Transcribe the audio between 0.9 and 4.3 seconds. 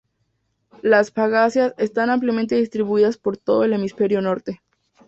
fagáceas están ampliamente distribuidas por todo el hemisferio